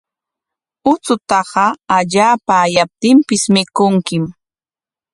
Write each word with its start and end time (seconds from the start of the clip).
Uchutaqa 0.91 1.65
allaapa 1.97 2.53
ayaptinpis 2.65 3.43
mikunkim. 3.53 4.23